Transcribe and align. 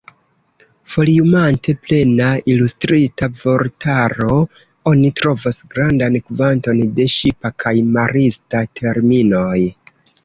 Foliumante 0.91 1.73
Plena 1.83 2.29
Ilustrita 2.53 3.29
Vortaro, 3.43 4.37
oni 4.93 5.11
trovos 5.21 5.61
grandan 5.75 6.17
kvanton 6.31 6.83
de 7.01 7.07
ŝipa 7.19 7.53
kaj 7.65 7.75
marista 7.99 8.65
terminoj. 8.81 9.57